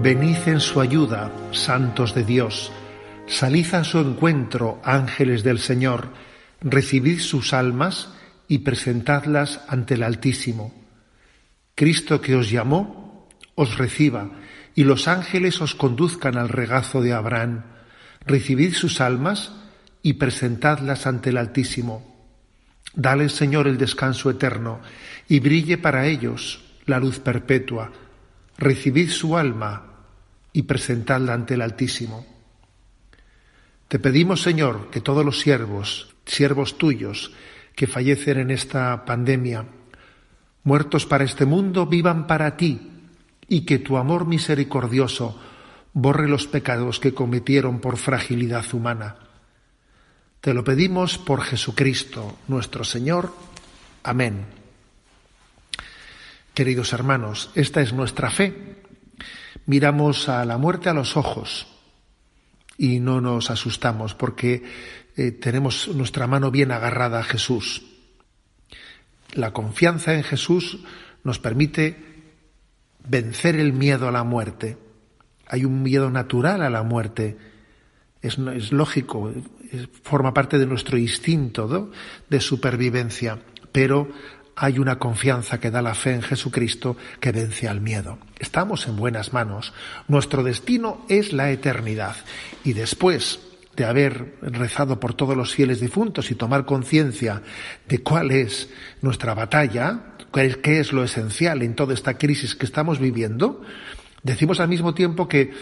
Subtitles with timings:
[0.00, 2.72] Venid en su ayuda, santos de Dios,
[3.26, 6.08] salid a su encuentro, ángeles del Señor,
[6.60, 8.10] recibid sus almas
[8.48, 10.74] y presentadlas ante el Altísimo.
[11.74, 14.30] Cristo que os llamó, os reciba,
[14.74, 17.64] y los ángeles os conduzcan al regazo de Abraham.
[18.26, 19.52] Recibid sus almas
[20.02, 22.14] y presentadlas ante el Altísimo.
[22.94, 24.80] Dale, Señor, el descanso eterno,
[25.28, 27.90] y brille para ellos la luz perpetua.
[28.56, 29.94] Recibid su alma
[30.52, 32.26] y presentadla ante el Altísimo.
[33.88, 37.32] Te pedimos, Señor, que todos los siervos, siervos tuyos,
[37.74, 39.64] que fallecen en esta pandemia,
[40.62, 42.90] muertos para este mundo, vivan para ti,
[43.48, 45.38] y que tu amor misericordioso
[45.92, 49.16] borre los pecados que cometieron por fragilidad humana.
[50.40, 53.32] Te lo pedimos por Jesucristo, nuestro Señor.
[54.02, 54.63] Amén.
[56.54, 58.74] Queridos hermanos, esta es nuestra fe
[59.66, 61.66] miramos a la muerte a los ojos
[62.76, 64.62] y no nos asustamos porque
[65.16, 67.82] eh, tenemos nuestra mano bien agarrada a Jesús.
[69.32, 70.80] La confianza en Jesús
[71.22, 71.96] nos permite
[73.08, 74.76] vencer el miedo a la muerte.
[75.46, 77.36] Hay un miedo natural a la muerte.
[78.22, 79.32] Es, es lógico,
[80.02, 81.90] forma parte de nuestro instinto
[82.28, 83.38] de supervivencia,
[83.72, 84.08] pero
[84.56, 88.18] hay una confianza que da la fe en Jesucristo que vence al miedo.
[88.38, 89.72] Estamos en buenas manos.
[90.08, 92.16] Nuestro destino es la eternidad.
[92.62, 93.40] Y después
[93.76, 97.42] de haber rezado por todos los fieles difuntos y tomar conciencia
[97.88, 98.68] de cuál es
[99.02, 103.62] nuestra batalla, qué es lo esencial en toda esta crisis que estamos viviendo,
[104.22, 105.52] decimos al mismo tiempo que,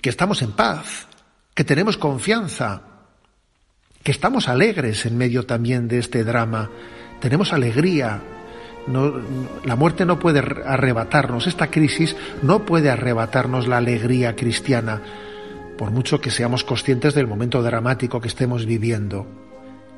[0.00, 1.06] que estamos en paz,
[1.54, 2.82] que tenemos confianza,
[4.02, 6.70] que estamos alegres en medio también de este drama
[7.20, 8.20] tenemos alegría.
[9.64, 15.00] la muerte no puede arrebatarnos, esta crisis no puede arrebatarnos la alegría cristiana,
[15.76, 19.26] por mucho que seamos conscientes del momento dramático que estemos viviendo.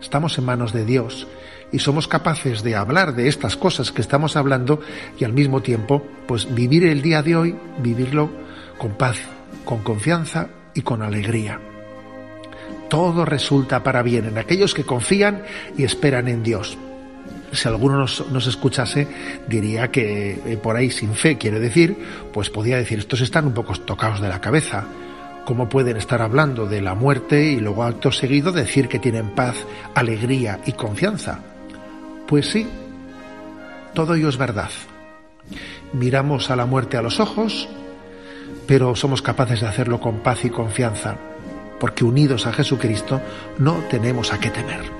[0.01, 1.27] Estamos en manos de Dios
[1.73, 4.81] y somos capaces de hablar de estas cosas que estamos hablando
[5.19, 8.31] y al mismo tiempo, pues vivir el día de hoy, vivirlo
[8.79, 9.19] con paz,
[9.65, 11.61] con confianza y con alegría.
[12.89, 15.43] Todo resulta para bien en aquellos que confían
[15.77, 16.79] y esperan en Dios
[17.53, 19.09] si alguno nos, escuchase,
[19.47, 21.97] diría que eh, por ahí sin fe, quiere decir,
[22.33, 24.87] pues podía decir, estos están un poco tocados de la cabeza.
[25.45, 29.57] ¿Cómo pueden estar hablando de la muerte y luego acto seguido decir que tienen paz,
[29.95, 31.41] alegría y confianza?
[32.27, 32.67] Pues sí,
[33.95, 34.71] todo ello es verdad.
[35.95, 37.67] Miramos a la muerte a los ojos,
[38.67, 41.17] pero somos capaces de hacerlo con paz y confianza,
[41.81, 43.23] porque unidos a Jesucristo
[43.59, 44.99] no tenemos a qué temer.